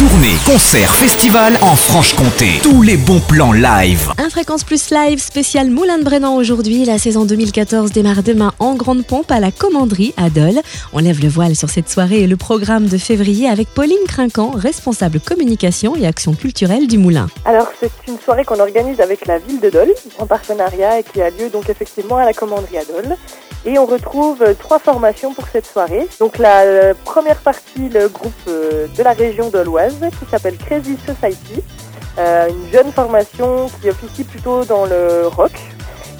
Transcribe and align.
Tournée, 0.00 0.36
concert, 0.46 0.94
festival 0.94 1.58
en 1.60 1.76
Franche-Comté. 1.76 2.60
Tous 2.62 2.80
les 2.80 2.96
bons 2.96 3.20
plans 3.20 3.52
live. 3.52 4.10
Un 4.16 4.30
Fréquence 4.30 4.64
Plus 4.64 4.90
Live 4.90 5.18
spécial 5.18 5.70
Moulin 5.70 5.98
de 5.98 6.04
Brennan 6.04 6.36
aujourd'hui. 6.36 6.86
La 6.86 6.98
saison 6.98 7.26
2014 7.26 7.92
démarre 7.92 8.22
demain 8.22 8.54
en 8.60 8.76
grande 8.76 9.04
pompe 9.04 9.30
à 9.30 9.40
la 9.40 9.50
commanderie 9.50 10.14
à 10.16 10.30
Dole. 10.30 10.62
On 10.94 11.00
lève 11.00 11.20
le 11.20 11.28
voile 11.28 11.54
sur 11.54 11.68
cette 11.68 11.90
soirée 11.90 12.22
et 12.22 12.26
le 12.26 12.38
programme 12.38 12.86
de 12.86 12.96
février 12.96 13.46
avec 13.46 13.68
Pauline 13.74 14.06
Crinquant, 14.08 14.52
responsable 14.52 15.20
communication 15.20 15.94
et 15.94 16.06
action 16.06 16.32
culturelle 16.32 16.86
du 16.86 16.96
Moulin. 16.96 17.26
Alors 17.44 17.70
c'est 17.78 17.92
une 18.08 18.18
soirée 18.18 18.46
qu'on 18.46 18.58
organise 18.58 19.02
avec 19.02 19.26
la 19.26 19.36
ville 19.36 19.60
de 19.60 19.68
Dole 19.68 19.92
en 20.16 20.24
partenariat 20.24 21.00
et 21.00 21.02
qui 21.02 21.20
a 21.20 21.28
lieu 21.28 21.50
donc 21.50 21.68
effectivement 21.68 22.16
à 22.16 22.24
la 22.24 22.32
commanderie 22.32 22.78
à 22.78 22.86
Dole. 22.86 23.18
Et 23.66 23.78
on 23.78 23.84
retrouve 23.84 24.42
euh, 24.42 24.54
trois 24.54 24.78
formations 24.78 25.34
pour 25.34 25.46
cette 25.48 25.66
soirée. 25.66 26.08
Donc 26.18 26.38
la 26.38 26.60
euh, 26.60 26.94
première 27.04 27.36
partie, 27.40 27.90
le 27.90 28.08
groupe 28.08 28.32
euh, 28.48 28.86
de 28.96 29.02
la 29.02 29.12
région 29.12 29.50
qui 29.98 30.30
s'appelle 30.30 30.56
Crazy 30.56 30.96
Society. 31.06 31.62
une 32.18 32.72
jeune 32.72 32.92
formation 32.92 33.68
qui 33.80 33.88
officie 33.88 34.24
plutôt 34.24 34.64
dans 34.64 34.84
le 34.84 35.26
rock. 35.26 35.52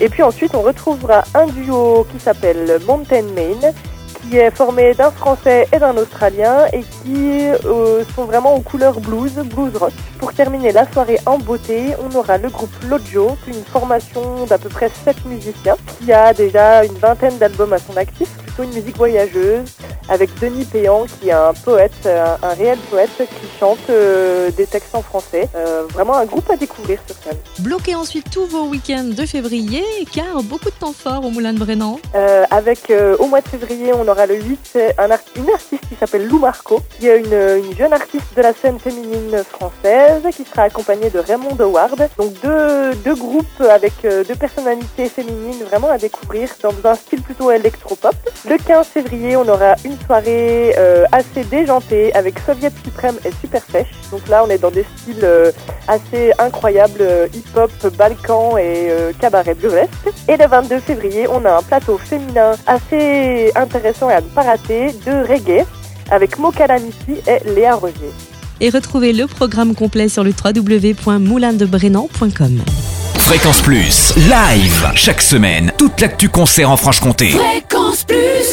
Et 0.00 0.08
puis 0.08 0.22
ensuite, 0.22 0.54
on 0.54 0.62
retrouvera 0.62 1.24
un 1.34 1.46
duo 1.46 2.06
qui 2.10 2.18
s'appelle 2.18 2.78
Mountain 2.86 3.24
Main 3.34 3.72
qui 4.20 4.36
est 4.36 4.50
formé 4.50 4.94
d'un 4.94 5.10
Français 5.10 5.66
et 5.72 5.78
d'un 5.78 5.96
Australien 5.96 6.66
et 6.72 6.80
qui 6.80 7.48
euh, 7.64 8.04
sont 8.14 8.24
vraiment 8.24 8.54
aux 8.54 8.60
couleurs 8.60 9.00
blues, 9.00 9.34
blues 9.44 9.76
rock. 9.76 9.92
Pour 10.18 10.32
terminer 10.32 10.72
la 10.72 10.90
soirée 10.90 11.18
en 11.26 11.38
beauté, 11.38 11.94
on 12.04 12.14
aura 12.14 12.38
le 12.38 12.48
groupe 12.48 12.74
Lojo, 12.88 13.36
une 13.46 13.64
formation 13.64 14.46
d'à 14.46 14.58
peu 14.58 14.68
près 14.68 14.90
7 15.04 15.24
musiciens, 15.24 15.76
qui 15.98 16.12
a 16.12 16.34
déjà 16.34 16.84
une 16.84 16.94
vingtaine 16.94 17.38
d'albums 17.38 17.72
à 17.72 17.78
son 17.78 17.96
actif, 17.96 18.28
plutôt 18.38 18.62
une 18.64 18.74
musique 18.74 18.96
voyageuse, 18.96 19.76
avec 20.10 20.36
Denis 20.40 20.64
Péan 20.64 21.06
qui 21.06 21.28
est 21.28 21.32
un 21.32 21.54
poète, 21.64 22.06
un, 22.06 22.48
réel 22.54 22.78
poète 22.90 23.10
qui 23.16 23.58
chante 23.58 23.78
euh, 23.88 24.50
des 24.50 24.66
textes 24.66 24.94
en 24.94 25.02
français. 25.02 25.48
Euh, 25.54 25.84
vraiment 25.92 26.16
un 26.16 26.24
groupe 26.24 26.50
à 26.50 26.56
découvrir 26.56 26.98
sur 27.06 27.16
scène. 27.16 27.38
Bloquez 27.60 27.94
ensuite 27.94 28.28
tous 28.30 28.46
vos 28.46 28.64
week-ends 28.64 29.04
de 29.16 29.24
février 29.24 29.84
car 30.12 30.42
beaucoup 30.42 30.70
de 30.70 30.74
temps 30.74 30.92
fort 30.92 31.24
au 31.24 31.30
Moulin 31.30 31.52
de 31.52 31.58
Brennan. 31.58 31.98
Euh, 32.14 32.44
avec 32.50 32.92
au 33.18 33.26
mois 33.26 33.40
de 33.40 33.48
février, 33.48 33.92
on 33.94 34.06
aura 34.08 34.26
le 34.26 34.34
8 34.34 34.78
un 34.98 35.10
une 35.36 35.50
artiste 35.50 35.82
qui 35.88 35.94
s'appelle 35.98 36.26
Lou 36.26 36.38
Marco, 36.38 36.80
qui 36.98 37.06
est 37.06 37.18
une, 37.18 37.64
une, 37.64 37.76
jeune 37.76 37.92
artiste 37.92 38.36
de 38.36 38.42
la 38.42 38.52
scène 38.52 38.78
féminine 38.78 39.42
française 39.44 40.22
qui 40.34 40.44
sera 40.44 40.62
accompagnée 40.62 41.10
de 41.10 41.18
Raymond 41.18 41.56
Howard. 41.58 42.08
Donc 42.18 42.32
deux, 42.42 42.94
deux 43.04 43.14
groupes 43.14 43.60
avec 43.70 43.92
deux 44.02 44.34
personnalités 44.34 45.08
féminines 45.08 45.62
vraiment 45.64 45.90
à 45.90 45.98
découvrir 45.98 46.48
dans 46.62 46.74
un 46.84 46.94
style 46.94 47.22
plutôt 47.22 47.50
électropop. 47.50 48.14
Le 48.48 48.56
15 48.56 48.86
février, 48.86 49.36
on 49.36 49.46
aura 49.48 49.74
une 49.84 49.96
soirée 50.06 50.74
euh, 50.78 51.04
assez 51.12 51.44
déjantée 51.44 52.12
avec 52.14 52.38
Soviet 52.38 52.72
Suprême 52.84 53.16
et 53.24 53.30
Superfèche. 53.40 53.88
Donc 54.10 54.28
là, 54.28 54.44
on 54.46 54.50
est 54.50 54.58
dans 54.58 54.70
des 54.70 54.84
styles 54.96 55.24
euh, 55.24 55.50
assez 55.88 56.32
incroyables, 56.38 57.00
euh, 57.00 57.26
hip-hop, 57.32 57.72
balkan 57.96 58.58
et 58.58 58.90
cabaret 59.20 59.54
burlesque. 59.54 59.90
Et 60.28 60.36
le 60.36 60.46
22 60.46 60.80
février, 60.80 61.26
on 61.28 61.42
a 61.44 61.58
un 61.58 61.62
plateau 61.62 61.96
féminin 61.98 62.52
assez 62.66 63.52
intéressant 63.54 64.10
et 64.10 64.14
à 64.14 64.20
ne 64.20 64.26
pas 64.26 64.42
rater 64.42 64.88
de 65.06 65.24
reggae 65.28 65.64
avec 66.10 66.36
Mo 66.38 66.50
Calamity 66.50 67.22
et 67.26 67.38
Léa 67.50 67.76
Roger. 67.76 68.10
Et 68.60 68.70
retrouvez 68.70 69.12
le 69.12 69.26
programme 69.26 69.74
complet 69.74 70.08
sur 70.08 70.24
le 70.24 70.32
www.moulindebrennan.com. 70.32 72.62
Fréquence 73.30 73.62
Plus, 73.62 74.12
live, 74.16 74.90
chaque 74.96 75.22
semaine, 75.22 75.70
toute 75.78 76.00
l'actu 76.00 76.28
concert 76.28 76.68
en 76.68 76.76
Franche-Comté. 76.76 77.28
Fréquence 77.28 78.02
Plus 78.02 78.49